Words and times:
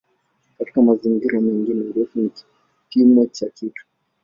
Katika 0.57 0.81
mazingira 0.81 1.41
mengine 1.41 1.81
"urefu" 1.89 2.19
ni 2.19 2.29
kipimo 2.89 3.25
cha 3.25 3.49
kitu. 3.49 3.85